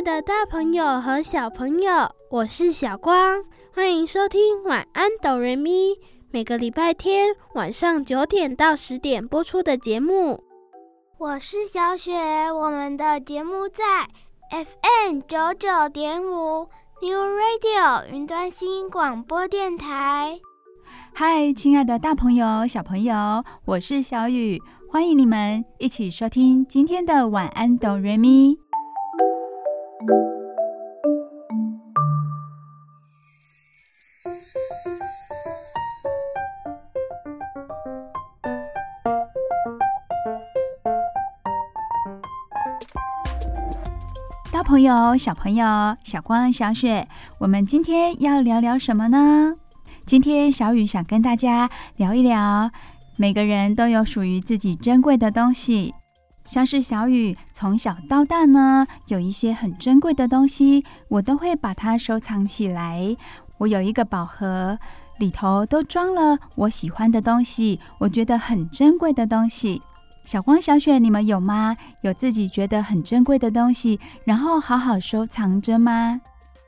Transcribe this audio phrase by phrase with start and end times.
[0.00, 5.94] 爱的大朋友和小朋友，我是小光，欢迎收听晚安哆瑞咪，
[6.30, 10.42] 每个礼拜天晚上九点到十点播出的节目。
[11.18, 12.14] 我是小雪，
[12.50, 14.08] 我们的节目在
[14.50, 16.66] FM 九九点五
[17.02, 20.40] New Radio 云端新广播电台。
[21.12, 28.56] 嗨，亲爱的大朋友、小朋友，我是小雨，欢迎你们一起收听今天的晚安哆瑞咪。
[30.00, 30.06] 大
[44.64, 47.06] 朋友、小朋友、小光、小雪，
[47.38, 49.54] 我们今天要聊聊什么呢？
[50.06, 52.70] 今天小雨想跟大家聊一聊，
[53.16, 55.94] 每个人都有属于自己珍贵的东西。
[56.50, 63.16] 像是小雨从小到大呢，有一些很珍贵的东西，我都会把它收藏起来。
[63.58, 64.76] 我有一个宝盒，
[65.20, 69.80] 里头都装了我喜欢的东西，我觉得很珍贵的东西。
[70.24, 71.76] 小光、小雪，你们有吗？
[72.02, 76.20] 有自己觉得很珍贵的东西，然后好好收藏着吗？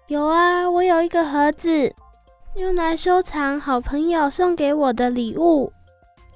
[0.06, 1.92] 有啊，我有一个盒子，
[2.54, 5.72] 用来收藏好朋友送给我的礼物。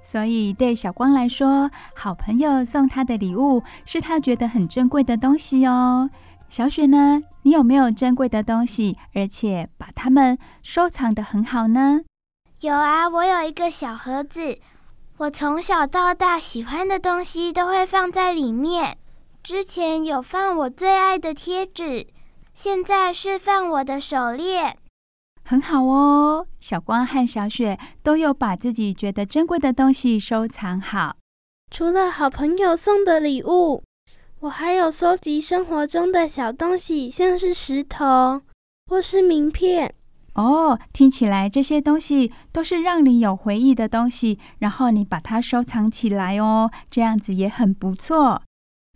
[0.09, 6.09] 所以，对小光来说，好朋友送他的礼物是他觉得很珍贵的东西哦。
[6.49, 12.03] 小雪呢，你有没有珍贵的东西，而且把它们收藏得很好呢？
[12.61, 14.61] 有啊，我有一个小盒子，
[15.17, 18.97] 我从小到大喜欢的东西都会放在里面。
[19.43, 22.07] 之前有放我最爱的贴纸，
[22.55, 24.77] 现在是放我的手链。
[25.49, 31.15] 很好哦，小光和小雪都有把自己觉得珍贵的东西收藏好。
[31.71, 33.85] 除了好朋友送的礼物，
[34.41, 38.43] 我还有收集生活中的小东西，像是石头
[38.87, 39.95] 或是名片。
[40.35, 48.43] 哦，听起来这些东西都是让你有回忆的东西，然后你把它收藏起来哦，这样子也很不错。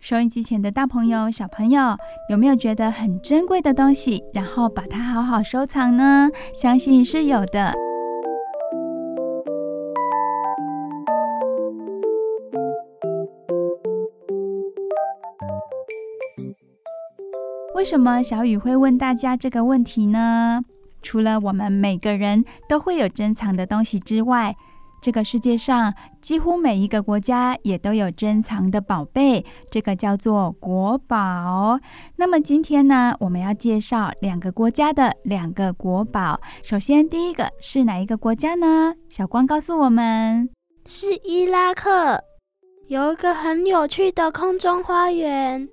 [0.01, 1.95] 收音机前的大朋友、小朋友，
[2.27, 6.27] 有没有觉得很珍贵的东西，然后把它好好收藏呢？
[6.55, 7.71] 相信是有的。
[17.75, 20.63] 为什么小雨会问大家这个问题呢？
[21.03, 24.55] 除了我们每个人都会有珍藏的东西之外，
[25.01, 25.91] 这个世界上
[26.21, 31.79] 几乎每一个国家也都有珍藏的宝贝，这个叫做国宝。
[32.17, 36.39] 那么今天呢，我们要介绍两个国家的两个国宝。
[36.61, 38.93] 首先，第一个是哪一个国家呢？
[39.09, 40.47] 小光告诉我们，
[40.85, 42.23] 是伊拉克，
[42.87, 45.67] 有一个很有趣的空中花园。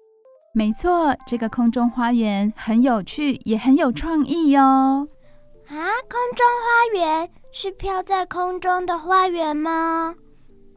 [0.55, 4.63] 没错，这个空中花园很有趣，也很有创意哟。
[4.63, 5.77] 啊，
[6.09, 7.31] 空中花园。
[7.51, 10.15] 是飘在空中的花园吗？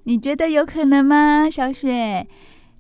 [0.03, 2.27] 你觉得有可能吗，小雪？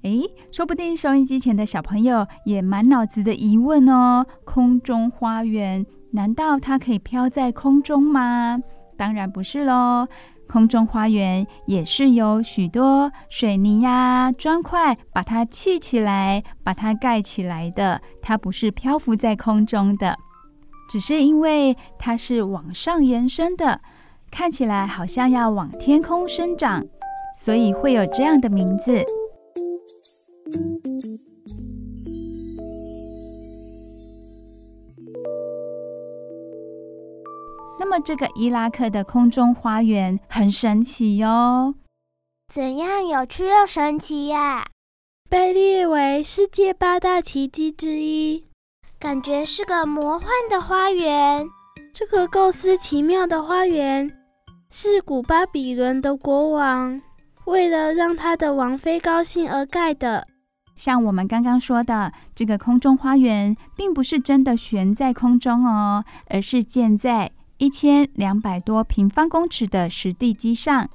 [0.03, 4.25] 诶，说不定收音机前的小朋友也满脑子的疑问哦。
[4.43, 8.59] 空中花园，难道它可以飘在空中吗？
[8.97, 10.07] 当然不是喽。
[10.47, 18.01] 空中花园也是由许多水泥呀、砖块把它砌起来，把它盖起来的。
[18.21, 20.17] 它不是漂浮在空中的。
[20.91, 23.79] 只是因为它是往上延伸的，
[24.29, 26.85] 看起来好像要往天空生长，
[27.33, 29.01] 所以会有这样的名字。
[37.79, 41.73] 那么，这个伊拉克的空中花园很神奇哟。
[42.53, 44.65] 怎样有趣又神奇呀？
[45.29, 48.50] 被列为世界八大奇迹之一。
[49.01, 51.43] 感觉是个魔幻的花园。
[51.91, 54.07] 这个构思奇妙的花园
[54.69, 57.01] 是古巴比伦的国王
[57.45, 60.27] 为了让他的王妃高兴而盖的。
[60.75, 70.87] 像我们刚刚说的，这个空中花园并不是真的悬在空中哦，而是建在一千两百多平方公尺的实地基上，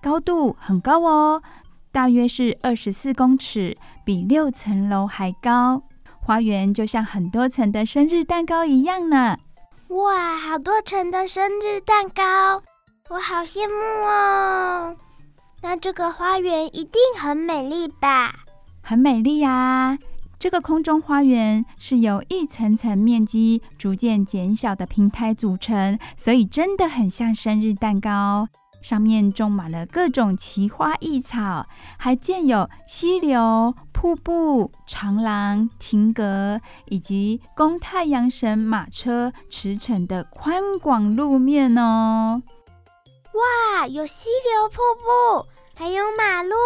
[0.00, 1.42] 高度很高哦。
[1.92, 5.82] 大约是二十四公尺，比六层楼还高。
[6.30, 9.36] 花园就像很多层的生日蛋糕一样呢。
[9.88, 12.62] 哇，好多层的生日蛋糕，
[13.08, 14.94] 我好羡慕哦！
[15.60, 18.32] 那这个花园一定很美丽吧？
[18.80, 19.98] 很美丽呀！
[20.38, 28.46] 这个空中花园是由一层层面积逐渐减小的平台组成，所以真的很像生日蛋糕。
[28.80, 31.66] 上面种满了各种奇花异草，
[31.98, 42.42] 还建有溪流、瀑布、长廊、亭阁，以及供太阳神马车驰骋的宽广路面哦。
[43.34, 45.46] 哇，有溪流、瀑布，
[45.78, 46.56] 还有马路，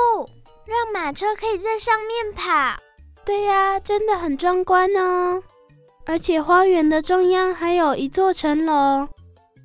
[0.66, 2.80] 让马车可以在上面跑。
[3.24, 5.42] 对呀，真的很壮观哦。
[6.06, 9.08] 而且花园的中央还有一座城楼。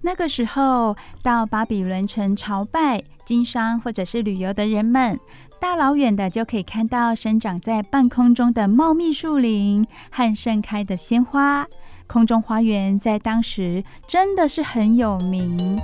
[0.01, 5.19] 那个时候，到巴比伦城朝拜、经商或者是旅游的人们，
[5.59, 11.67] 大老远的就可以看到生长在半空中的茂密树林和盛开的鲜花。
[12.07, 15.79] 空中花园在当时真的是很有名。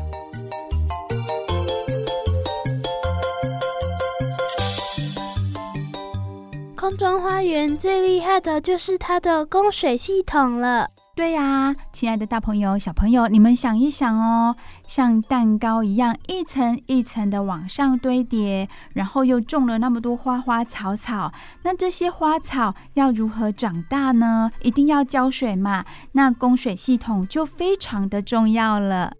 [6.75, 10.89] 空中花园最厉害的就是它的供水系统了。
[11.15, 14.53] 对呀，亲爱的大朋友、小朋友，你们想一想哦，
[14.85, 21.31] 像蛋糕一样一层一层的往上堆叠，然后又种了那么多花花草草，
[21.63, 24.51] 那这些花草要如何长大呢？
[24.61, 29.13] 一定要浇水嘛，那供水系统就非常的重要了。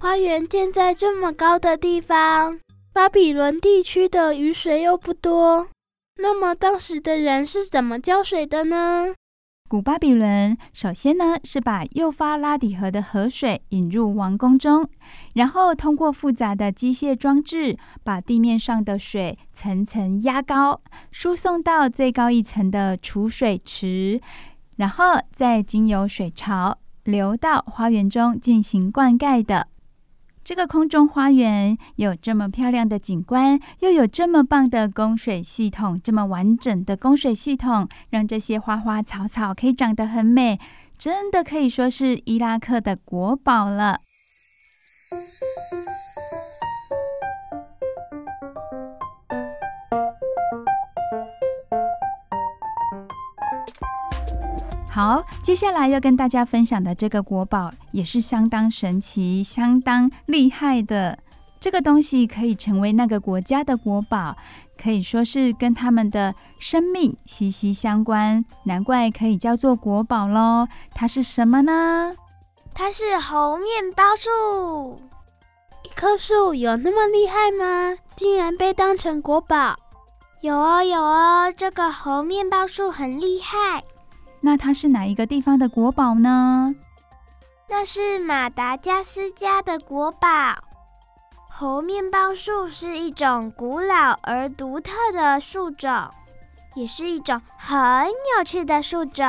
[0.00, 2.58] 花园建在这么高的地方，
[2.92, 5.68] 巴比伦地区的雨水又不多，
[6.16, 9.14] 那么当时的人是怎么浇水的呢？
[9.68, 14.88] 古巴比伦首先呢，是把幼发拉底河的河水引入王宫中，
[15.34, 20.80] 然后通过复杂的机械装置，把地面上的水层层压高，
[21.10, 24.22] 输送到最高一层的储水池，
[24.76, 29.68] 然后再经由水槽流到花园中进行灌溉的。
[30.48, 40.58] 这个空中花园有这么漂亮的景观，又有这么棒的供水系统，这么完整的供水系统，让这些花花草草可以长得很美，
[40.96, 44.00] 真的可以说是伊拉克的国宝了。
[54.98, 61.16] 好，接下来要跟大家分享的这个国宝也是相当神奇、相当厉害的。
[61.60, 64.36] 这个东西可以成为那个国家的国宝，
[64.76, 70.66] 可以说是跟他们的生命息息相关，难怪可以叫做国宝喽。
[70.92, 72.16] 它是什么呢？
[72.74, 75.00] 它是猴面包树。
[75.84, 77.96] 一棵树有那么厉害吗？
[78.16, 79.76] 竟然被当成国宝？
[80.40, 83.84] 有哦，有哦，这个猴面包树很厉害。
[84.40, 86.74] 那它是哪一个地方的国宝呢？
[87.68, 90.28] 那是马达加斯加的国宝。
[91.50, 95.90] 猴面包树是一种古老而独特的树种，
[96.74, 98.06] 也是一种很
[98.36, 99.26] 有趣的树种。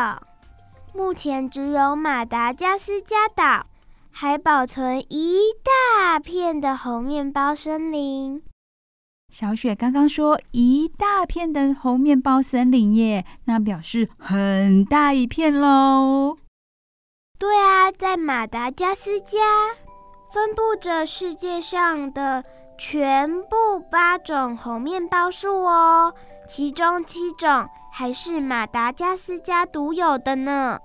[0.94, 3.66] 目前只有马达加斯加岛
[4.12, 8.44] 还保存一大片的猴面包森林。
[9.30, 16.38] 小雪刚刚说一大片的猴面包森林耶，那表示很大一片喽。
[17.38, 19.38] 对啊，在马达加斯加
[20.34, 22.44] 分布着世界上的
[22.77, 26.13] 全部八种猴面包树哦，
[26.48, 30.80] 其中七种还是马达加斯加独有的呢。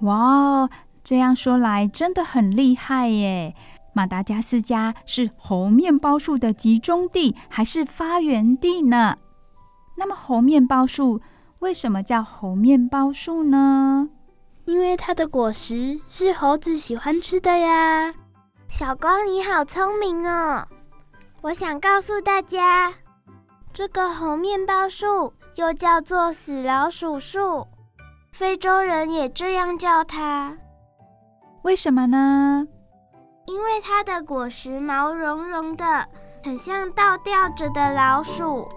[0.00, 0.70] 哇哦，
[1.02, 3.54] 这样说来真的很厉害耶。
[3.98, 9.16] 马达加斯加是猴面包树的集中地，还是发源地呢？
[9.96, 11.20] 那么猴面包树
[11.58, 14.08] 为什么叫猴面包树呢？
[14.66, 18.14] 因为它的果实是猴子喜欢吃的呀。
[18.68, 20.64] 小光，你好聪明哦！
[21.40, 22.94] 我想告诉大家，
[23.74, 27.66] 这个猴面包树又叫做死老鼠树，
[28.30, 30.56] 非洲人也这样叫它。
[31.62, 32.64] 为什么呢？
[33.48, 36.06] 因为它的果实毛茸茸的，
[36.44, 38.68] 很像倒吊着的老鼠。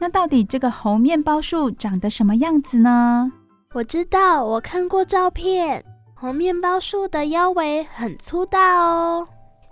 [0.00, 3.30] 那到底这个猴面包树长得什么样子呢？
[3.72, 9.28] 我知道，我看过照片，猴面包树的腰围很粗大哦，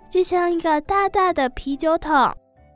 [0.09, 2.33] 就像一个大大的啤酒桶。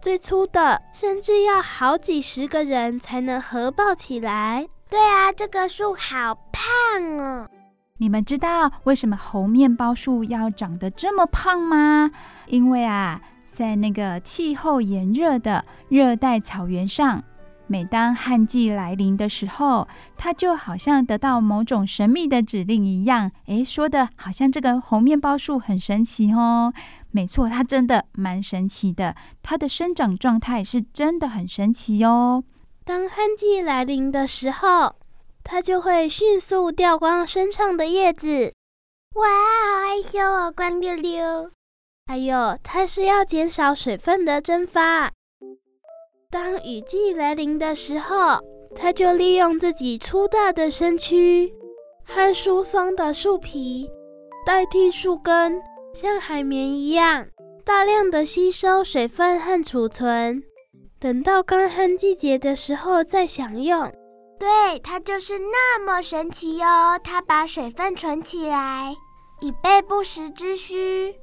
[0.07, 4.65] 最粗的甚至要好几十个人才能合抱起来。
[4.89, 7.49] 对啊，这个树好胖哦。
[7.97, 12.09] 你们知道为什么猴面包树要长得这么胖吗？
[12.45, 17.21] 因为啊，在那个气候炎热的热带草原上，
[17.67, 23.29] 每当旱季来临的时候，它就好像得到某种神秘的指令一样。
[23.47, 26.71] 诶，说的好像这个猴面包树很神奇哦。
[27.17, 32.43] 没错，它真的蛮神奇的，它的生长状态是真的很神奇哦。
[32.85, 34.93] 当旱季来临的时候，
[35.43, 38.53] 它就会迅速掉光身上的叶子。
[39.15, 41.49] 哇，好害羞哦，光溜溜。
[42.05, 45.11] 还有，它是要减少水分的蒸发。
[46.29, 48.39] 当雨季来临的时候，
[48.75, 51.51] 它就利用自己粗大的身躯
[52.05, 53.89] 和疏松的树皮
[54.45, 55.59] 代替树根，
[55.99, 57.25] 像海绵一样
[57.65, 60.43] 大量的吸收水分和储存，
[60.99, 63.91] 等到干旱季节的时候再享用。
[64.39, 66.67] 对，它就是那么神奇哟！
[67.03, 68.95] 它把水分存起来，
[69.41, 71.15] 以备不时之需。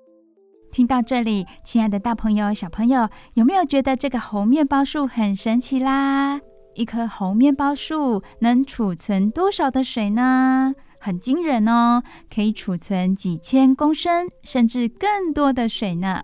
[0.73, 6.41] 听到这里，亲爱的大朋友、小朋友，有没有觉得这个猴面包树很神奇啦？
[6.75, 10.75] 一棵猴面包树能储存多少的水呢？
[11.05, 12.03] 很惊人哦，
[12.35, 16.23] 可以储存几千公升，甚至更多的水呢。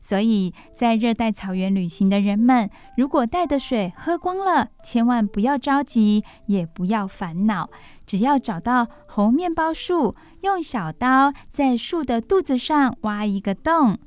[0.00, 7.68] 所以在热带草原旅行的人们，如果带的水喝光了，千万不要着急，也不要烦恼。
[8.06, 13.98] 只要找到猴面包树，用小刀在树的肚子上挖一个洞，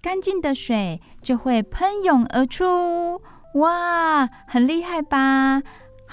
[0.00, 3.20] 干净的水就会喷涌而出。
[3.56, 5.60] 哇，很厉害吧？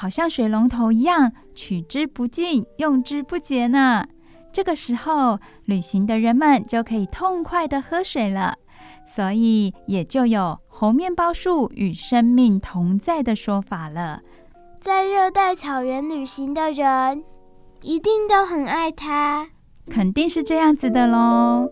[0.01, 4.03] 好像水龙头一样，取之不尽，用之不竭呢。
[4.51, 8.55] 这个时候，旅行的人们就可以痛快的喝水了。
[9.05, 14.23] 所以也就有猴面包树与生命同在的说法了。
[14.79, 17.23] 在热带草原旅行的人，
[17.83, 19.49] 一定都很爱它。
[19.85, 21.71] 肯定是这样子的喽。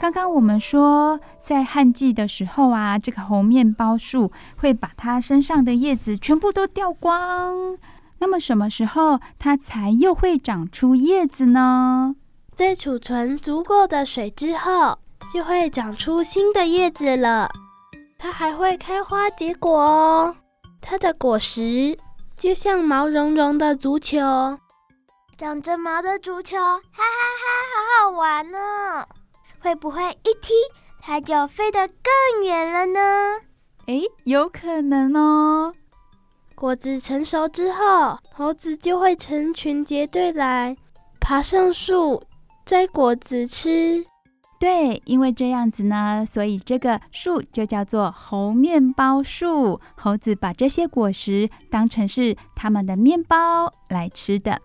[0.00, 7.76] 刚刚我们说，在旱季的时候啊，这个猴面包树会把它身上的叶子全部都掉光。
[8.18, 12.16] 那么什么时候它才又会长出叶子呢？
[12.54, 14.98] 在储存足够的水之后，
[15.30, 17.50] 就会长出新的叶子了。
[18.18, 20.34] 它还会开花结果哦。
[20.80, 21.94] 它的果实
[22.38, 24.18] 就像毛茸茸的足球，
[25.36, 27.02] 长着毛的足球，哈哈
[27.42, 29.06] 哈，好好玩呢、哦。
[29.60, 30.52] 会不会一踢
[31.00, 33.00] 它就飞得更远了呢？
[33.86, 35.72] 诶，有可能哦。
[36.54, 40.76] 果子成熟之后，猴子就会成群结队来
[41.18, 42.22] 爬上树
[42.66, 44.04] 摘果子吃。
[44.58, 49.80] 对，因为这样子呢，所以这个树就叫做猴面包树。
[49.96, 54.60] 猴子把这些果实当成是他们的面包来吃的。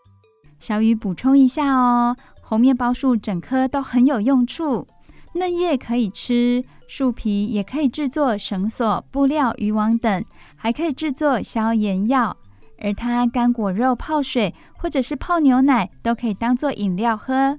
[0.59, 2.13] 小雨补充一下哦。
[2.47, 4.85] 猴面包树整棵都很有用处，
[5.33, 10.23] 嫩叶可以吃，树皮也可以制作绳索、布料、渔网等，
[10.55, 12.37] 还可以制作消炎药。
[12.77, 17.57] 而它干果肉泡水或者是泡牛奶，都可以当做饮料喝。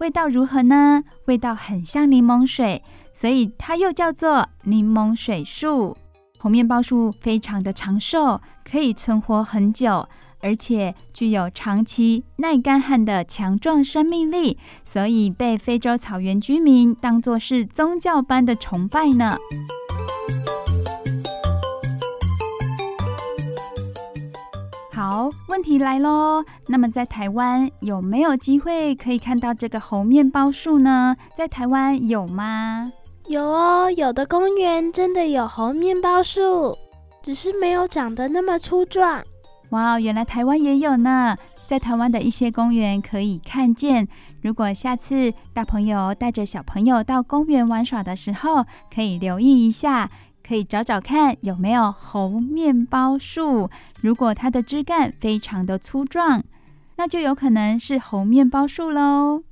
[0.00, 1.02] 味道如何呢？
[1.24, 2.82] 味道很像柠檬水，
[3.14, 5.96] 所以它又叫做柠檬水树。
[6.38, 8.38] 猴面包树非常的长寿，
[8.70, 10.06] 可以存活很久。
[10.40, 19.36] 而且具有长期耐干旱的强壮生命力，所以被非洲草原居民当作是宗教般的崇拜呢。
[24.92, 26.42] 好，问题来喽。
[26.68, 31.16] 那么在台湾有没有机会可以看到这个猴面包树呢？
[31.34, 32.90] 在台湾有吗？
[33.28, 36.78] 有哦，有的公园真的有猴面包树，
[37.22, 39.22] 只是没有长得那么粗壮。
[39.76, 44.08] 哇，原来台湾也有呢，在台湾的一些公园可以看见。
[44.40, 48.64] 如果下次大朋友带着小朋友到公园玩耍的时候，
[48.94, 50.10] 可以留意一下，
[50.42, 53.68] 可以找找看有没有猴面包树。
[54.00, 56.42] 如果它的枝干非常的粗壮，
[56.96, 59.42] 那就有可能是猴面包树喽。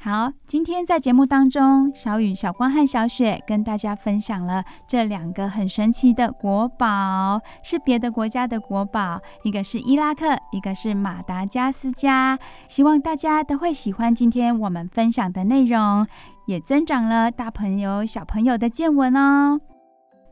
[0.00, 12.38] 好，今天在节目当中，小雨、小光和小雪跟大家分享了这两个很神奇的国宝，是别的国家的国宝，一个是伊拉克，一个是马达加斯加。
[12.68, 16.06] 希望大家都会喜欢今天我们分享的内容，
[16.46, 19.60] 也增长了大朋友、小朋友的见闻哦。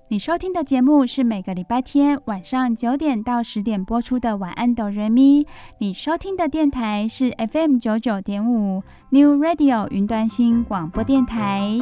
[0.09, 5.45] 你收听的节目是每个礼拜天晚上九点到十点播出的晚安哆瑞咪。
[5.79, 11.77] 你收听的电台是 fm 九九点五 new radio 云端新广播电台。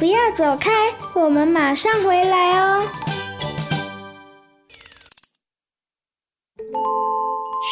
[0.00, 0.72] 不要走开
[1.14, 3.13] 我们马上回来哦。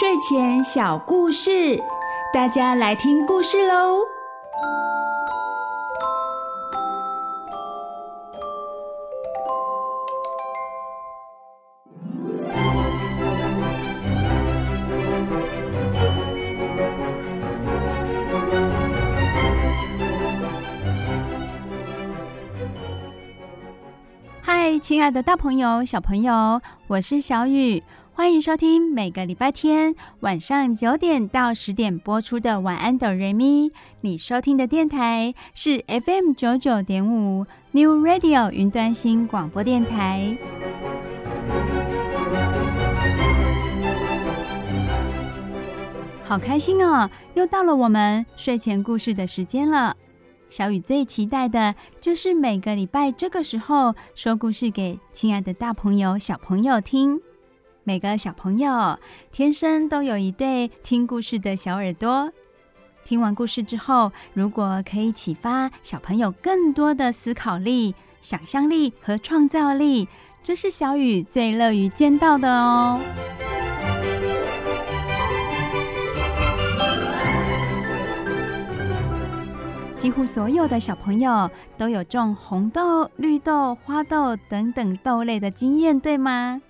[0.02, 1.80] 睡前小故事，
[2.35, 4.00] 大家来听故事喽。
[24.40, 27.85] 嗨，亲爱的大朋友、小朋友，我是小雨。
[28.14, 33.71] 欢迎收听每个礼拜天晚上九点到十点播出的《晚安，哆瑞咪》。
[34.02, 40.37] 你收听的电台是 FM 九九点五 New Radio 云端新广播电台。
[46.23, 47.09] 好开心哦！
[47.33, 49.97] 又到了我们睡前故事的时间了。
[50.50, 57.19] 小雨最期待的就是每个礼拜这个时候说故事给亲爱的大朋友、小朋友听。
[57.85, 58.97] 每个小朋友
[59.33, 62.33] 天生都有一对听故事的小耳朵。
[63.05, 70.07] 听完故事之后，如果可以启发小朋友更多的思考力、想象力和创造力，
[70.45, 73.01] 这是小雨最乐于见到的哦。
[79.97, 86.62] 几乎所有的小朋友都有种红豆、绿豆、花豆等等豆类的经验，对吗？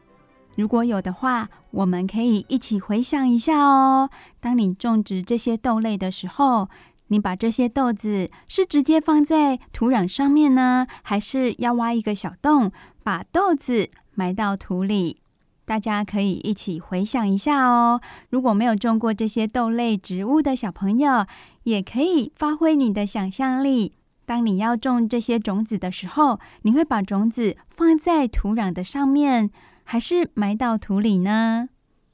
[0.55, 4.11] 如果有的话，我们可以一起回想一下哦。
[4.41, 6.69] 当你种植这些豆类的时候，
[7.09, 12.71] 你把这些豆子是直接放在土壤上面呢，还是要挖一个小洞，
[13.03, 15.19] 把豆子埋到土里？
[15.65, 18.01] 大家可以一起回想一下哦。
[18.31, 21.25] 如果没有种过这些豆类植物的小朋友，
[21.63, 23.95] 也可以发挥你的想象力。
[24.27, 29.51] 当你要种这些种子的时候，你会把种子放在土壤的上面，
[29.93, 31.69] 还是埋到土里呢？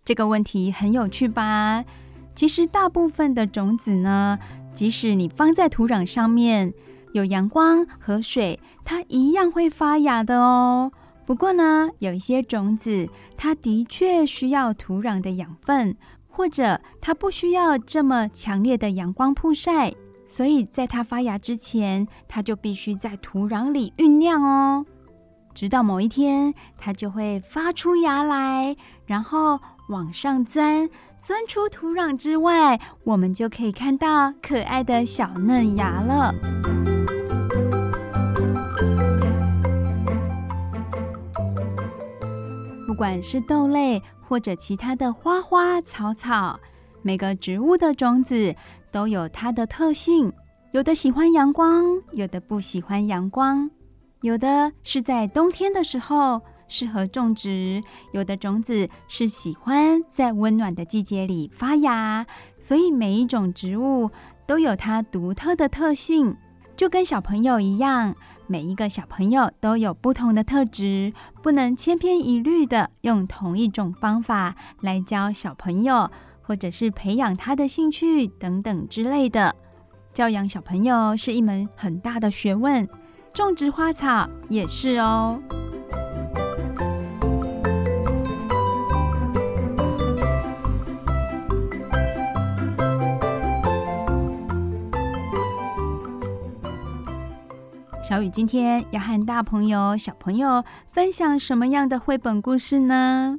[0.05, 1.85] 这个问题很有趣吧？
[2.35, 4.37] 其实大部分的种子呢，
[4.73, 6.75] 即使你放在土壤上面，
[7.13, 10.91] 有阳光和水，它一样会发芽的哦。
[11.25, 19.95] 不过呢，有一些种子，它的确需要土壤的养分，或者它不需要这么强烈的阳光曝晒，
[20.27, 24.85] 所以在它发芽之前，它就必须在土壤里酝酿哦。
[25.59, 36.33] 直到某一天，它就会发出芽来，然后往上钻，钻出土壤之外，我们就可以看到可爱的小嫩芽了。
[42.87, 46.61] 不管是豆类或者其他的花花草草，
[47.03, 48.55] 每个植物的种子
[48.93, 50.33] 都有它的特性，
[50.71, 53.69] 有的喜欢阳光，有的不喜欢阳光。
[54.21, 62.27] 有的是在冬天的时候适合种植，有的种子是喜欢在温暖的季节里发芽，
[62.59, 64.11] 所以每一种植物
[64.45, 66.37] 都有它独特的特性，
[66.77, 68.15] 就跟小朋友一样，
[68.49, 76.11] 每一个小朋友都有不同的特质，不能千篇一律的用同一种方法来教小朋友，
[76.43, 79.55] 或者是培养他的兴趣等等之类的。
[80.13, 82.87] 教养小朋友是一门很大的学问。
[83.39, 85.41] 种植花草也是哦。
[98.03, 103.39] 小雨今天要和大朋友、小朋友分享什么样的绘本故事呢？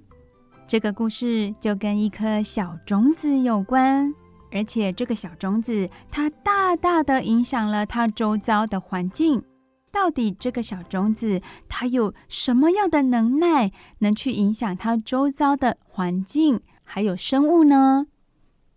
[0.66, 4.16] 这个故事就跟一颗小种子有关，
[4.54, 9.44] 而且这个小种子它大大的影响了它周遭的环境。
[9.92, 18.08] 到底这个小种子它有什么样的能耐，能去影响它周遭的环境还有生物呢？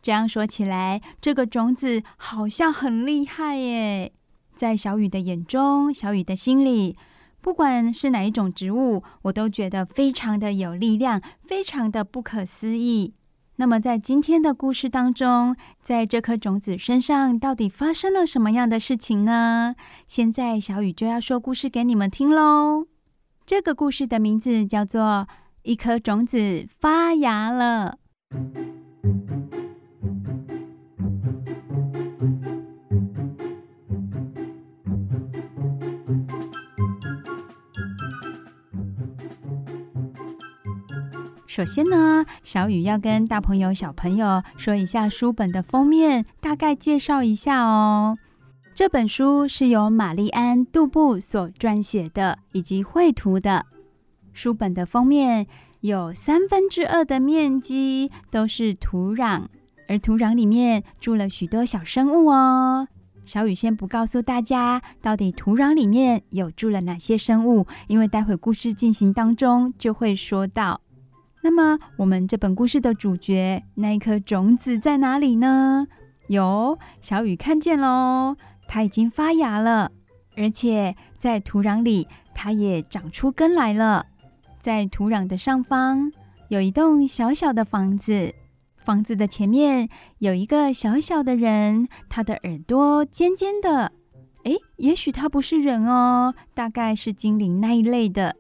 [0.01, 4.13] 这样说起来，这个种子好像很厉害耶。
[4.57, 6.97] 在小雨的眼中，小雨的心里，
[7.41, 13.15] 不管是哪一种植物，我都觉得非常的有力量，非常的不可思议。
[13.57, 19.75] 那么，在今天的故事当中，在这颗种子身上到底发生了什么样的事情呢？
[20.07, 22.87] 现在小雨就要说故事给你们听喽。
[23.45, 25.27] 这个故事的名字叫做
[25.63, 27.99] 《一颗种子发芽了》。
[41.55, 48.17] 首先呢，小雨要跟大朋友、小朋友说一下书本的封面，大概介绍一下哦。
[48.73, 53.67] 这本书是由玛丽安·杜布所撰写的，以及绘图的。
[54.33, 55.47] 书本的封面
[55.83, 59.43] 有三分之二的面积都是土壤，
[59.89, 62.89] 而土壤里面住了许多小生物哦。
[63.25, 70.81] 小雨先不告诉大家到底土壤里面有住了哪些生物，因为待会故事进行当中就会说到。
[71.45, 75.89] 那么，我们这本故事的主角那一颗种子在哪里呢？
[76.29, 78.37] 有小雨看见喽，
[78.69, 79.91] 它已经发芽了，
[80.37, 84.07] 而且在土壤里，它也长出根来了。
[84.61, 86.13] 在土壤的上方
[86.47, 88.33] 有一栋小小的房子，
[88.77, 93.91] 房子的前面有一个小小的人，他的耳朵尖尖的。
[94.45, 98.37] 诶，也许他不是人哦，大概是精灵那一类的。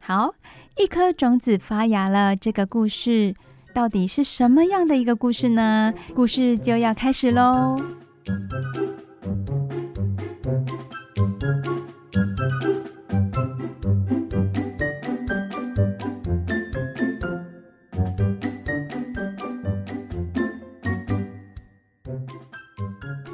[0.00, 0.34] 好。
[0.78, 3.34] 一颗种子发芽了，这个故事
[3.74, 5.94] 到底是什么样的一个故事呢？
[6.14, 7.80] 故事就要开始喽。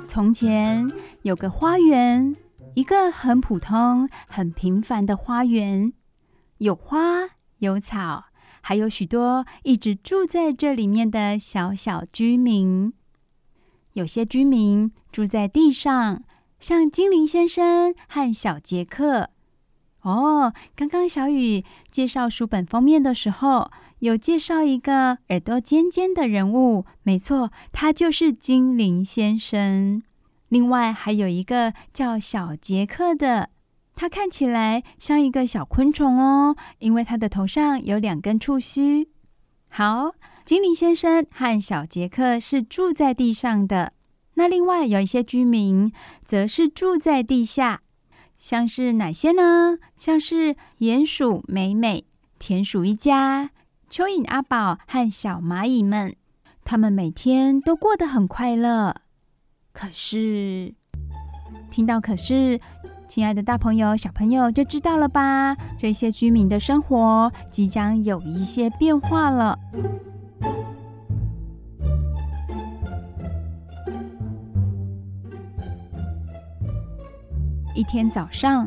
[0.07, 0.89] 从前
[1.23, 2.37] 有个花园，
[2.75, 5.93] 一个很普通、很平凡的花园。
[6.59, 7.29] 有花，
[7.63, 8.25] 有草，
[8.61, 12.93] 还有许多一直住在这里面的小小居民。
[13.93, 16.25] 有些居民住在地上，
[16.59, 19.31] 像精灵先生和小杰克。
[20.01, 23.71] 哦，刚刚小雨介绍书本封面的时候，
[24.01, 26.85] 有介绍一个耳朵尖尖的人物。
[27.05, 30.03] 没错，他就是精灵先生。
[30.49, 33.51] 另外还有一个叫小杰克的。
[33.95, 39.09] 它看起来像一个小昆虫哦，因为它的头上有两根触须。
[39.71, 40.13] 好，
[40.45, 43.93] 精灵先生和小杰克是住在地上的。
[44.35, 45.93] 那另外有一些居民
[46.25, 47.83] 则是住在地下，
[48.37, 49.79] 像是哪些呢？
[49.97, 52.07] 像是鼹鼠美美、
[52.39, 53.51] 田鼠一家、
[53.91, 56.17] 蚯蚓阿宝和小蚂蚁们。
[56.65, 58.97] 他们每天都过得很快乐。
[59.73, 60.75] 可是，
[61.71, 62.59] 听到可是。
[63.15, 65.55] 亲爱的，大朋友、小朋友就知道了吧？
[65.77, 69.59] 这些居民的生活即将有一些变化了。
[77.75, 78.67] 一天早上，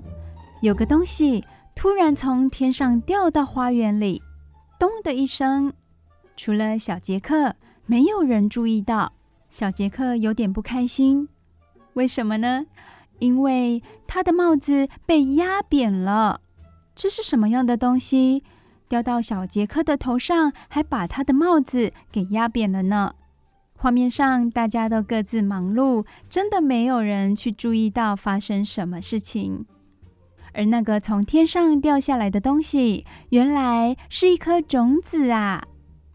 [0.62, 4.22] 有个东西突然从天上掉到花园里，
[4.78, 5.74] 咚的一声。
[6.38, 7.56] 除了小杰克，
[7.88, 9.12] 没有人注意到。
[9.50, 11.30] 小杰克有点不开心，
[11.94, 12.68] 为什么呢？
[13.20, 16.42] 因为他的帽子被压扁了，
[16.96, 18.44] 这是什么样的东西？
[18.88, 23.16] 掉到小杰克的头上，还把他的帽子给压扁了呢？
[23.78, 29.66] 画面上大家都各自忙碌，真的没有人去注意到发生什么事情。
[30.54, 35.66] 而那个从天上掉下来的东西，原来是一颗种子啊！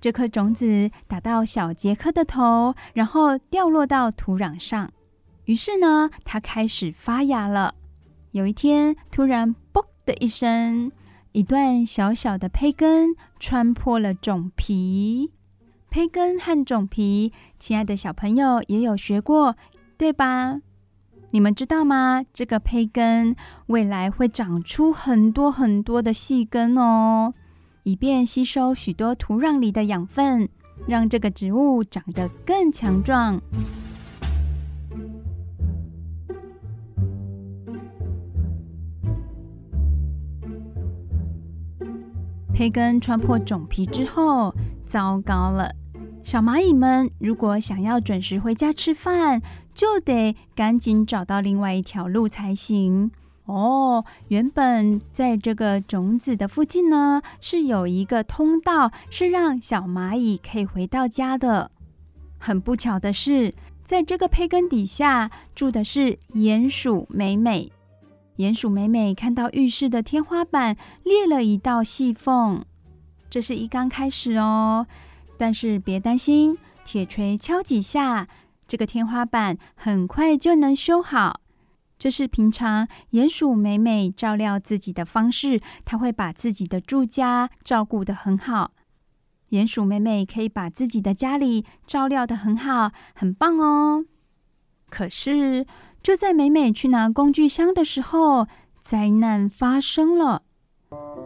[0.01, 4.91] 这颗种子打到小杰克的头，然后掉落到土壤上。
[5.51, 7.75] 于是呢，它开始发芽了。
[8.31, 10.93] 有一天，突然“嘣”的一声，
[11.33, 15.33] 一段小小的胚根穿破了种皮。
[15.91, 19.57] 胚根和种皮，亲爱的小朋友也有学过，
[19.99, 20.61] 对吧？
[21.33, 22.25] 你们知道吗？
[22.33, 23.35] 这个胚根
[23.67, 27.35] 未来会长出很多很多的细根哦，
[27.83, 30.49] 以便吸收许多土壤里的养分，
[30.87, 33.43] 让这个植物长得更强壮。
[42.61, 44.55] 胚根穿破种皮之后，
[44.87, 45.75] 糟糕了！
[46.23, 49.40] 小蚂蚁们如果想要准时回家吃饭，
[49.73, 53.11] 就得赶紧找到另外一条路才行。
[53.46, 61.70] 哦，原本在这个种子的附近呢，是有一个通道，是让小蚂蚁可以回到家的。
[62.37, 67.73] 很不巧的是，在这个胚根底下住的是鼹鼠美美。
[68.40, 70.74] 鼹鼠美美看到浴室的天花板
[71.05, 72.64] 裂了一道细缝，
[73.29, 74.87] 这是一刚开始哦。
[75.37, 78.26] 但是别担心，铁锤敲几下，
[78.66, 81.42] 这个天花板很快就能修好。
[81.98, 88.70] 这是平常鼹鼠美美照料自己的方式，她会把自己的住家照顾得很好。
[89.50, 94.07] 鼹鼠美美可以把自己的家里照料得很好，很棒哦。
[94.88, 95.66] 可是。
[96.03, 98.47] 就在美美去拿工具箱的时候，
[98.81, 100.43] 灾难发生了。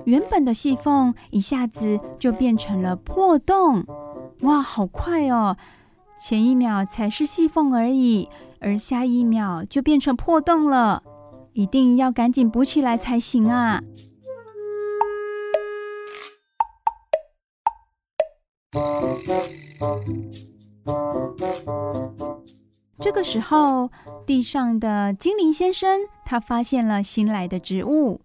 [0.04, 3.84] 原本的细缝一下子就变成了破洞，
[4.40, 5.56] 哇，好快哦！
[6.18, 8.28] 前一秒才是细缝而已，
[8.60, 11.02] 而下一秒就变成破洞了，
[11.52, 13.82] 一定要赶紧补起来才行啊！
[23.00, 23.90] 这个时候，
[24.26, 28.20] 地上的精灵先生他发现了新来的植物。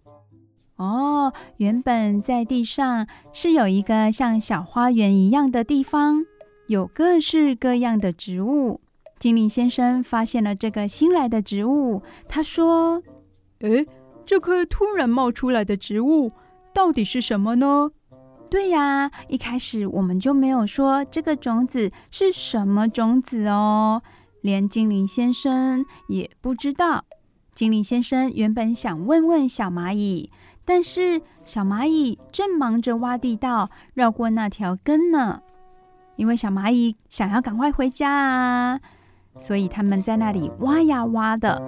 [0.77, 6.25] 哦，原本在地上是有一个像小花园一样的地方，
[6.67, 8.79] 有各式各样的植物。
[9.19, 13.03] 精灵先生发现了这个新来的植物，他说
[13.59, 13.85] ：“诶，
[14.25, 16.31] 这棵突然冒出来的植物
[16.73, 17.89] 到底是什么呢？”
[18.49, 24.01] 对呀，一开始我们就没有说这个种子是什么种子哦，
[24.41, 27.05] 连精灵先生也不知道。
[27.53, 30.31] 精灵先生原本想问问小蚂蚁。
[30.65, 35.41] 但是小蚂蚁正忙着挖地道，绕过那条根呢。
[36.15, 38.79] 因为小蚂蚁想要赶快回家啊，
[39.39, 41.59] 所以他们在那里挖呀挖的。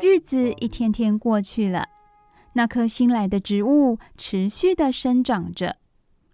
[0.00, 1.88] 日子一天天过去了，
[2.54, 5.76] 那棵新来的植物持续的生长着。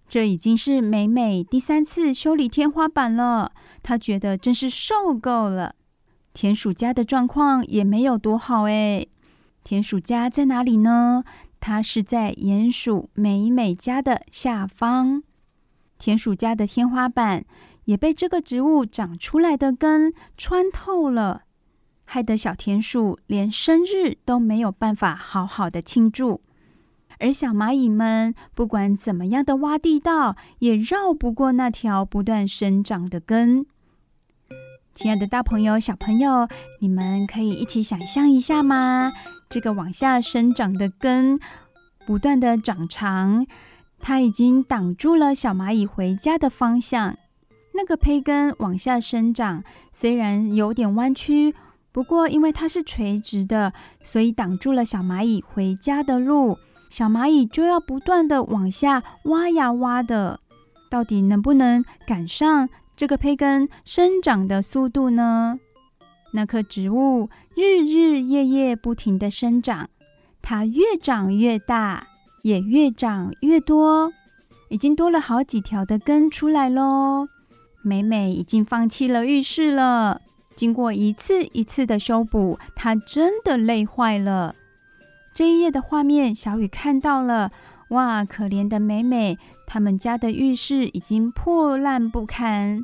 [0.09, 5.75] 这已经是美美第三次修理天花板了，她觉得真是受够了。
[6.35, 9.07] 田鼠家的状况也没有多好哎。
[9.65, 11.25] 田鼠家在哪里呢？
[11.61, 15.23] 它是在鼹鼠美美家的下方。
[15.99, 17.45] 田鼠家的天花板
[17.85, 21.45] 也被这个植物长出来的根穿透了，
[22.13, 26.43] 害得小田鼠连生日都没有办法好好的庆祝。
[27.19, 33.65] 而小蚂蚁们不管怎么样的挖地道，也绕不过那条不断生长的根。
[34.93, 36.47] 亲爱的大朋友、小朋友，
[36.81, 39.15] 你们可以一起想象一下吗？
[39.49, 41.41] 这个往下生长的根
[42.05, 43.47] 不断的长长，
[43.99, 47.17] 它已经挡住了小蚂蚁回家的方向。
[47.73, 51.55] 那个胚根往下生长，虽然有点弯曲，
[51.93, 56.59] 不过因为它是垂直的，所以挡住了小蚂蚁回家的路。
[56.89, 60.41] 小蚂蚁就要不断的往下挖呀挖的，
[60.91, 65.59] 到底能不能赶上这个胚根生长的速度呢？
[66.35, 69.89] 那棵植物日日夜夜不停的生长，
[70.41, 72.07] 它越长越大，
[72.43, 74.13] 也越长越多，
[74.69, 77.29] 已经多了好几条的根出来喽。
[77.83, 80.21] 美美已经放弃了浴室了，
[80.55, 84.55] 经过一次一次的修补，他真的累坏了。
[85.35, 87.51] 这一页的画面，小雨看到了。
[87.89, 89.37] 哇，可怜的美美，
[89.67, 92.83] 他们家的浴室已经破烂不堪，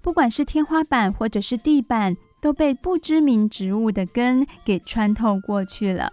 [0.00, 6.12] 不管是天花板或者是地板，都被不知名植物的根给穿透过去了。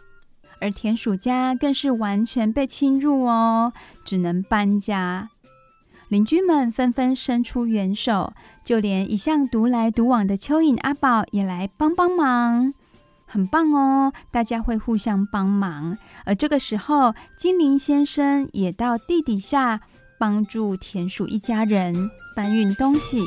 [0.60, 3.72] 而田鼠家更是完全被侵入哦，
[4.04, 5.30] 只能搬家。
[6.16, 8.32] 邻居们纷纷伸出援手，
[8.64, 12.74] 就连一向独来独往的蚯蚓阿宝也来帮帮忙。
[13.26, 15.98] 很棒哦，大家会互相帮忙。
[16.24, 19.82] 而这个时候，精灵先生也到地底下
[20.18, 23.20] 帮助田鼠一家人搬运东西，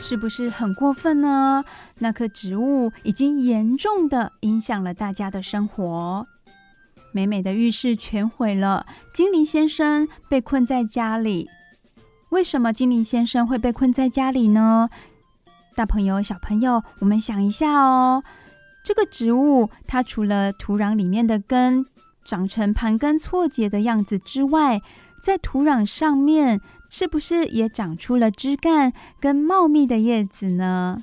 [0.00, 1.64] 是不是很过分呢？
[1.98, 6.26] 那棵植物已经严重的影响了大家的生活，
[7.12, 11.48] 美美的浴室全毁了，精灵先生被困在家里。
[12.30, 14.90] 为什么精灵先生会被困在家里呢？
[15.74, 18.22] 大朋友、小朋友，我们想一下哦。
[18.84, 21.84] 这个植物，它除了土壤里面的根
[22.24, 24.80] 长成盘根错节的样子之外，
[25.20, 31.02] 在土壤上面是不是也长出了枝干跟茂密的叶子呢？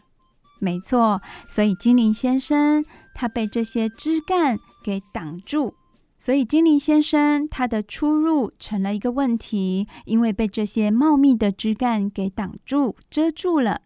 [0.66, 5.76] 没错，所以精灵先生他被这些枝干给挡住。
[6.18, 13.82] 所以，精灵先生他的出入成了一个问题，因为被这些茂密的枝干给挡住、遮住了，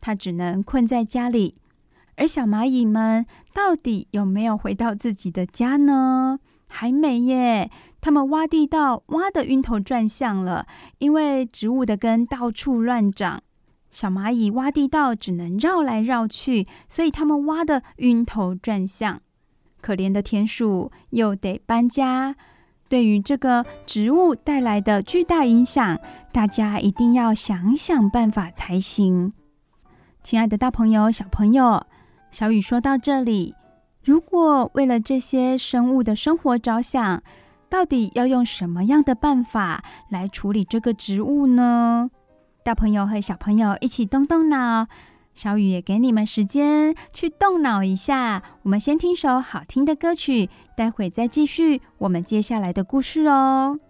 [0.00, 1.56] 他只能困在家里。
[2.16, 6.38] 而小蚂蚁们到底有没有回到自己的家呢？
[6.66, 10.66] 还没耶，他们挖地道挖得晕头转向了，
[10.96, 13.42] 因为植物的根到处乱长，
[13.92, 19.20] 小蚂蚁挖地道只能绕来绕去，所以他们挖得晕头转向。
[19.82, 22.34] 可怜的田鼠又得搬家，
[22.88, 26.00] 对于这个植物带来的巨大影响，
[26.32, 29.32] 大家一定要想想办法才行。
[30.22, 31.84] 亲爱的大朋友、小朋友，
[32.30, 33.54] 小雨说到这里，
[34.02, 37.22] 如果为了这些生物的生活着想，
[37.68, 42.10] 到底要用什么样的办法来处理这个植物呢？
[42.64, 44.86] 大朋友和小朋友一起动动脑，
[45.34, 48.42] 小雨也给你们时间去动脑一下。
[48.62, 53.80] 我们先听首好听的歌曲，待会再继续我们接下来的故事哦。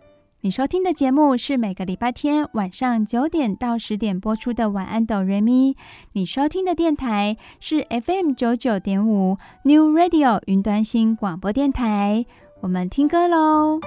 [0.40, 5.72] 你收听的节目是每个礼拜天晚上九点到十点播出的《晚安，哆瑞咪》。
[6.14, 12.24] 你收听的电台是 FM 九九点五 New Radio 云端新广播电台。
[12.60, 13.80] 我们听歌喽。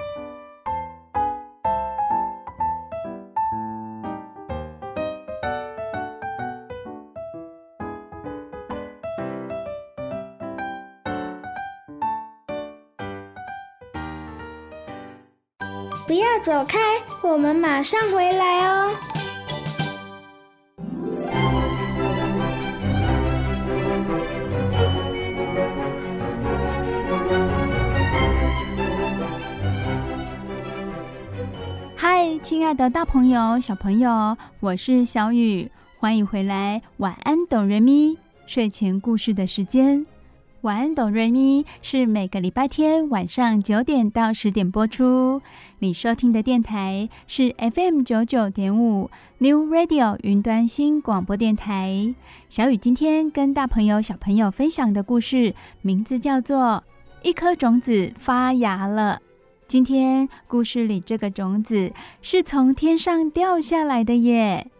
[16.06, 16.78] 不要走开，
[17.20, 18.94] 我们马上回来哦。
[31.96, 36.80] 嗨，亲爱的大朋友、小朋友，我是小雨，欢迎回来。
[36.98, 38.16] 晚安，哆瑞咪，
[38.46, 40.06] 睡前故事的时间。
[40.62, 45.42] 晚安，哆瑞咪是每个礼拜天晚上九点到十点播出。
[45.80, 52.14] 你收听的电台是 FM 九九点五 New Radio 云端新广播电台。
[52.48, 56.82] 小雨今天跟大朋友、小朋友分享的故事，名字叫做
[57.28, 59.20] 《一颗种子发芽了》。
[59.68, 61.92] 今天故事里这个种子
[62.22, 64.70] 是从天上掉下来的耶，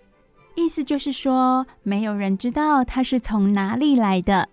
[0.55, 4.49] 意思就是说，没有人知道它是从哪里来的。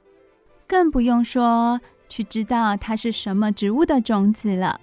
[0.73, 4.81] 更不用说去知道它是什么植物的种子了。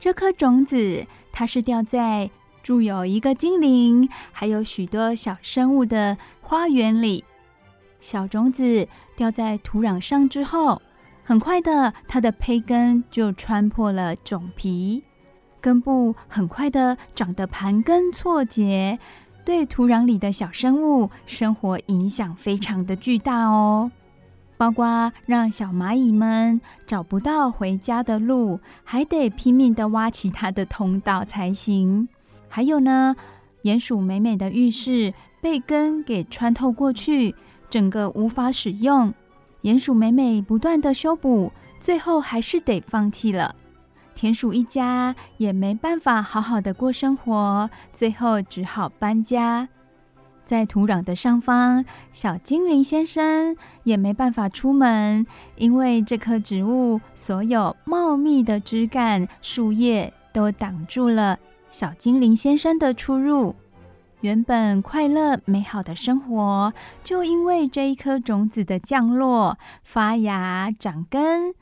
[0.00, 2.28] 这颗种子，它是掉在
[2.60, 7.24] 住有一个精灵，还有许多小生物的花园里。
[8.00, 10.82] 小种子掉在土壤上之后，
[11.22, 15.04] 很快的，它的胚根就穿破了种皮，
[15.60, 18.98] 根部很快的长得盘根错节，
[19.44, 23.92] 对土壤里的小生物生活影响非常的巨大哦。
[24.56, 32.08] 包括让小蚂蚁们找不到回家的路，还得拼命的挖其他的通道才行。
[32.48, 33.14] 还有呢，
[33.64, 37.34] 鼹鼠美美的浴室被根给穿透过去，
[37.68, 39.12] 整个无法使用。
[39.62, 43.54] 鼹鼠美美不断的修补，最后还是得放弃了。
[44.14, 49.68] 田鼠一家也没办法好好的过生活，最后只好搬家。
[50.46, 61.36] 在土壤的上方，小精灵先生也没办法出门，因为这棵植物所有茂密的枝干、树叶都挡住了
[61.68, 63.56] 小精灵先生的出入。
[64.20, 71.54] 原本快乐美好的生活，就因为这一颗种子的降落、发芽、长根，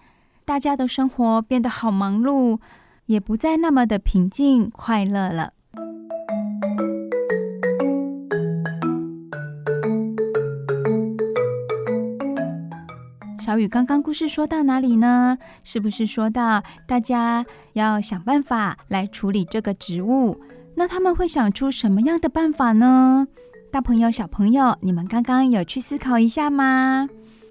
[0.44, 2.58] 大家的生活变得好忙碌，
[3.06, 5.54] 也不再那么的平静快乐了。
[13.54, 15.38] 小雨刚刚故事说到哪里呢？
[15.62, 20.36] 是不是说到大家要想办法来处理这个植物？
[20.74, 23.28] 那他们会想出什么样的办法呢？
[23.70, 27.08] 大朋友、小朋友，你们刚刚有去思考一下吗？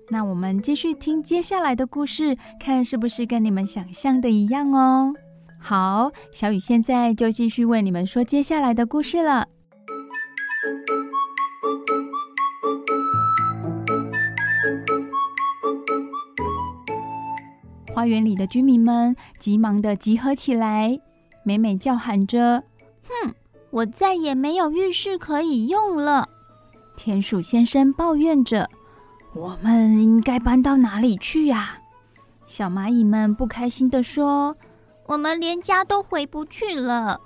[0.10, 5.14] 那我们继续听接下来的故事，看是不是跟你们想象的一样哦。
[5.58, 9.48] 好，小雨现在就继续为你们说接下来的故事了。
[17.94, 21.00] 花园里的居民们急忙地集合起来，
[21.44, 22.64] 美美叫喊着
[23.08, 23.36] ：“哼，
[23.70, 26.28] 我再也没有浴室可以用了。”
[26.98, 28.68] 田鼠先生抱怨着
[29.36, 31.82] ：“我们应该搬到哪里去呀？”
[32.48, 34.58] 小蚂蚁们不开心地说
[35.06, 37.22] ：“我们连家都回不去了。”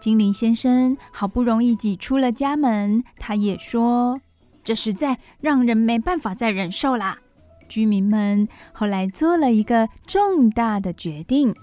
[0.00, 4.20] 精灵先生好不容易挤出了家门，他也说
[4.62, 7.18] ：“这实在让人没办法再忍受啦。”
[7.68, 11.54] 居民们后来做了一个重大的决定，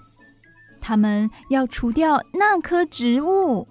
[0.80, 3.66] 他们要除掉那棵植物。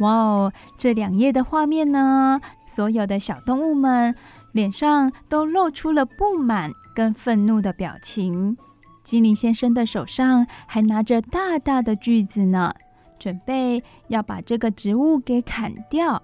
[0.00, 4.14] 哇哦，这两页的画面呢，所有的小动物们
[4.52, 8.56] 脸上都露出了不满跟愤怒的表情。
[9.02, 12.72] 精灵先生的手上还拿着大大的锯子呢，
[13.18, 16.22] 准备要把这个植物给砍掉。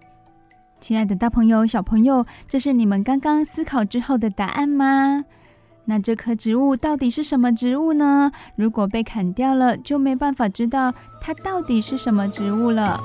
[0.87, 5.25] 亲爱的大朋友、小朋友，这是你们刚刚思考之后的答案吗？
[5.87, 8.31] 那这棵植物到底是什么植物呢？
[8.55, 13.01] 如果被砍掉了，就没办法知道它到底是什么植物了。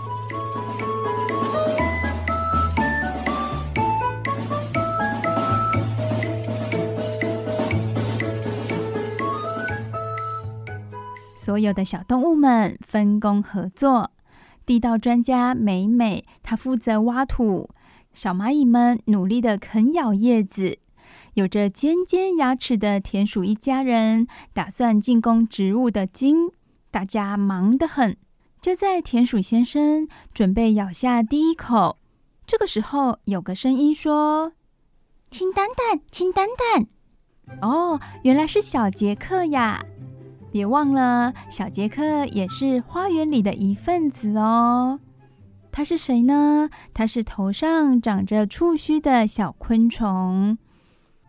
[11.35, 14.11] 所有的小动物们分工合作。
[14.65, 17.69] 地道专家美美，她负责挖土；
[18.13, 20.77] 小蚂蚁们努力地啃咬叶子。
[21.35, 26.51] 有着尖尖牙齿的田鼠一家人打算进攻植物的茎，
[26.89, 28.17] 大家忙得很。
[28.59, 31.97] 就在田鼠先生准备咬下第一口，
[32.45, 34.51] 这个时候有个声音说
[35.31, 36.45] ：“请等等，请等
[36.75, 36.87] 等。”
[37.61, 39.83] 哦，原来是小杰克呀！
[40.51, 44.99] 别忘了，小杰克也是花园里的一份子哦。
[45.71, 46.69] 他是谁呢？
[46.93, 50.57] 他是头上长着触须的小昆虫。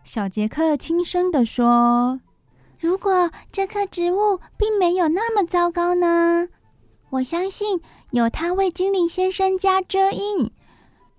[0.03, 2.19] 小杰克轻声地说
[2.77, 6.49] ：“如果这棵植物并没有那么糟糕呢？
[7.11, 7.79] 我相信
[8.11, 10.51] 有它为精灵先生加遮荫，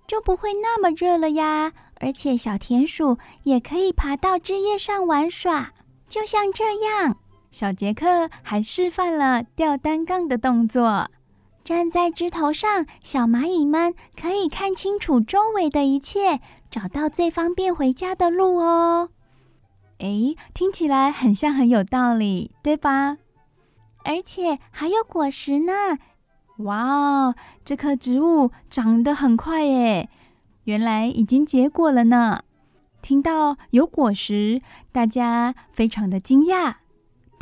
[0.05, 1.73] 就不会那么热了呀。
[1.99, 5.71] 而且小田鼠也可以爬到枝叶上玩耍，
[6.07, 7.17] 就像这样。”
[7.55, 11.09] 小杰克还示范了吊单杠的动作。
[11.63, 16.41] 站在枝头上，小蚂蚁们可以看清楚周围的一切。
[16.69, 19.09] 找到最方便回家的路哦！
[19.99, 23.19] 诶，听起来很像很有道理，对吧？
[24.03, 25.97] 而且还有果实呢！
[26.57, 30.09] 哇哦，这棵植物长得很快耶，
[30.65, 32.41] 原来已经结果了呢。
[33.01, 36.73] 听到有果实，大家非常的惊讶。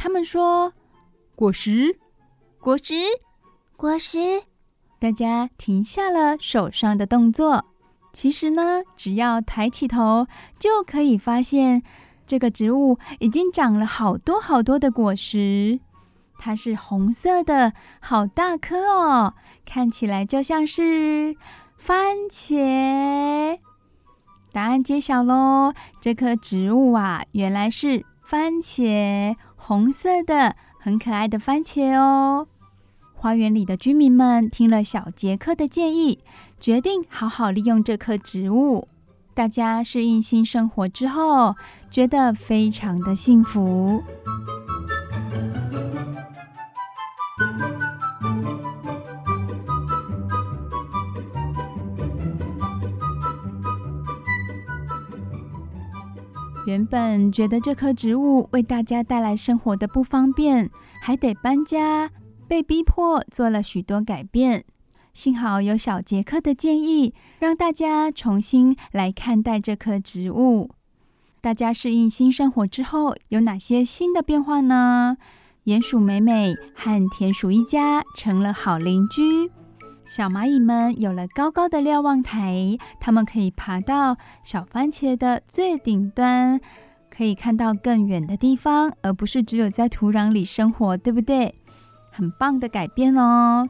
[0.04, 0.74] 他们说
[1.34, 1.98] ：“果实，
[2.60, 2.94] 果实，
[3.78, 4.44] 果实！”
[5.00, 7.64] 大家停下了手上的动作。
[8.12, 10.28] 其实呢，只要抬起头，
[10.60, 11.84] 就可以发现
[12.28, 15.80] 这个植物已经长了好多好多的果实。
[16.38, 21.34] 它是红色的，好大颗哦，看起来就像是
[21.78, 23.58] 番茄。
[24.52, 25.74] 答案揭晓喽！
[26.02, 32.48] 这棵植物啊，原来是番茄，红色的，很可爱的番茄哦。
[33.14, 36.20] 花园里的居民们听了小杰克的建议，
[36.60, 38.86] 决定好好利用这棵植物。
[39.34, 41.56] 大家适应新生活之后，
[41.90, 44.04] 觉得非常的幸福。
[56.74, 62.10] 原本觉得这棵植物为大家带来生活的不方便，还得搬家。
[62.48, 64.66] 被逼迫做了许多改变，
[65.14, 70.72] 幸好有小杰克的建议，让大家重新来看待这棵植物。
[71.42, 75.18] 大家适应新生活之后，有哪些新的变化呢？
[75.66, 79.52] 鼹鼠美美和田鼠一家成了好邻居，
[80.06, 86.60] 小蚂蚁们有了高高的瞭望台，它们可以爬到小番茄的最顶端，
[87.10, 91.56] 可以看到更远的地方，而不是只有在土壤里生活，对不对？
[92.12, 93.68] 很棒的改变哦！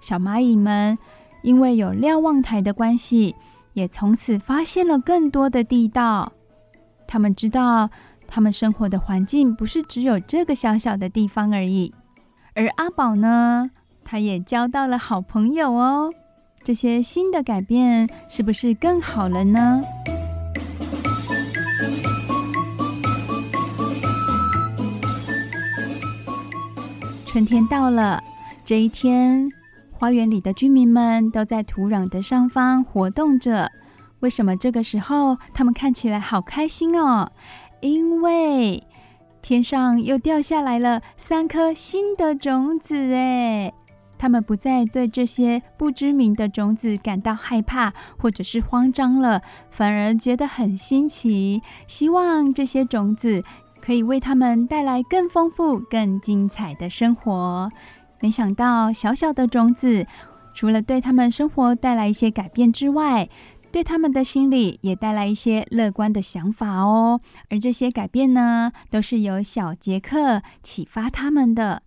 [0.00, 0.96] 小蚂蚁们
[1.42, 3.34] 因为有瞭望台的关系，
[3.72, 6.32] 也从此发现了更多的地道。
[7.08, 7.90] 他们知道，
[8.28, 11.92] 他们生活的环境不是只有这个小小的地方而已。
[12.54, 13.70] 而阿宝呢，
[14.04, 16.12] 他也交到了好朋友哦。
[16.64, 19.82] 这些新的改变是不是更好了呢？
[27.26, 28.22] 春天到了，
[28.64, 29.50] 这一天，
[29.90, 33.70] 花园里的居民们都在土壤的上方活动着。
[34.20, 37.32] 为什么这个时候他们看起来好开心哦？
[37.80, 38.86] 因为
[39.40, 43.72] 天上又掉下来了三颗新的种子哎！
[44.22, 53.42] 他们不再对这些不知名的种子感到害怕或者是慌张了，反而觉得很新奇，希望这些种子。
[53.80, 57.68] 可以为他们带来更丰富、更精彩的生活。
[58.20, 60.06] 没想到，小小的种子，
[60.54, 63.28] 除了对他们生活带来一些改变之外，
[63.72, 67.20] 对他们的心里也带来一些乐观的想法哦。
[67.50, 71.82] 而这些改变呢，都是由小杰克启发他们的。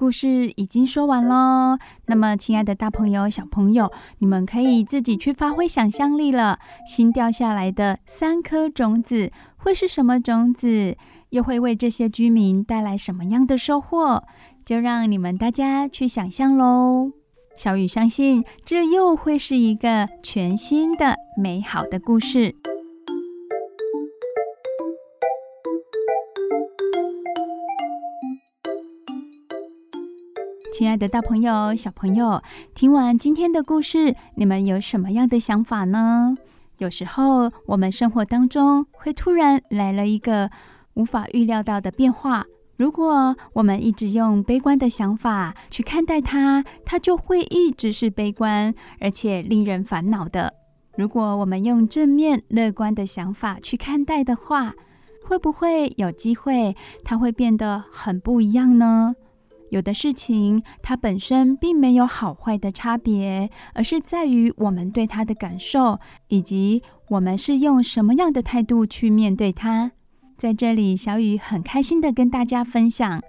[0.00, 1.76] 故事已经说完喽。
[2.06, 6.58] 那么，亲爱的大朋友、小朋友，你们可以自己去发挥想象力了。
[6.86, 10.96] 新掉下来的三颗种子会是什么种子？
[11.28, 14.24] 又会为这些居民带来什么样的收获？
[14.64, 17.12] 就让你们大家去想象喽。
[17.54, 22.54] 小雨相信，这又会是一个全新的美好的故事。
[30.80, 32.42] 亲爱的大朋友、小朋友，
[32.74, 36.34] 听完今天的故事，你们有什么样的想法呢？
[36.78, 40.48] 有时候，我们生活当中会突然来了一个。
[40.94, 42.46] 无法预料到的变化。
[42.78, 50.50] 如果我们一直用悲观的想法去看待它，它就会一直是悲观，而且令人烦恼的。
[50.96, 54.72] 如果我们用正面乐观的想法去看待的话，
[55.22, 56.74] 会不会有机会
[57.04, 59.14] 它会变得很不一样呢？
[59.70, 65.98] 有的事情它本身并没有好坏的差别，而是在于我们对它的感受，
[66.28, 69.92] 以及我们是用什么样的态度去面对它。
[70.36, 73.22] 在这里，小雨很开心的跟大家分享。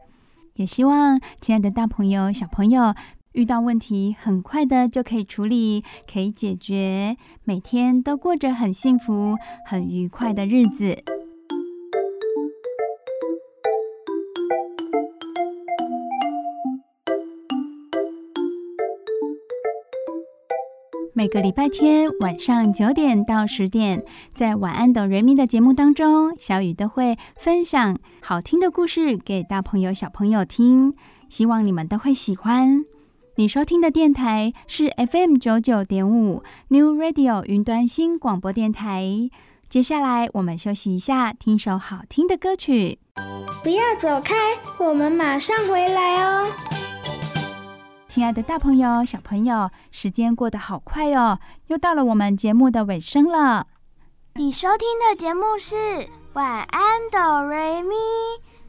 [0.56, 2.94] 也希望亲爱的大朋友、小朋友
[3.34, 10.98] 遇到问题，很快的就可以处理，可以解决，每天都过着很幸福、很愉快的日子。
[21.22, 24.04] 每个礼拜天晚上九点到十点，
[24.34, 30.96] 在晚安哆瑞咪的节目当中，小雨都会分享好听的故事给大朋友、小朋友听，
[31.30, 32.84] 希望你们都会喜欢。
[33.36, 39.30] 你收听的电台是 FM 九九点五 New Radio 云端新广播电台。
[39.70, 42.98] 接下来我们休息一下，听首好听的歌曲。
[43.64, 44.36] 不要走开，
[44.80, 46.48] 我们马上回来哦。
[48.14, 53.68] 亲爱的，大朋友、小朋友，时间过得好快哦，又到了我们节目的尾声了。
[54.36, 55.76] 你收听的节目是
[56.34, 57.96] 《晚安哆瑞咪》，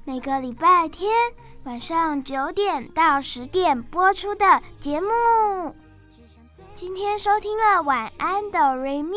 [0.04, 1.10] 每个礼拜天
[1.64, 5.08] 晚上九点到十点播出的节目。
[6.72, 9.16] 今天收听了《晚安哆瑞咪》，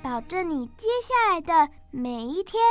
[0.00, 2.62] 保证你接下来的每一天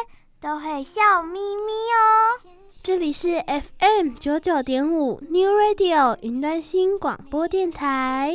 [0.41, 2.58] 都会笑眯眯哦。
[2.89, 8.33] 这里是 FM 九九点五 New Radio 云端新广播电台。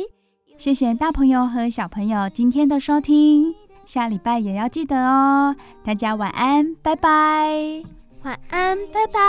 [0.57, 3.53] 谢谢大朋友和小朋友今天的收听，
[3.85, 5.53] 下礼拜也要记得哦。
[5.83, 7.83] 大家晚安，拜拜。
[8.23, 9.19] 晚安，拜拜。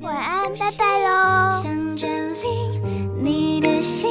[0.00, 1.62] 晚安，拜拜喽。
[1.62, 4.08] 想占领你的心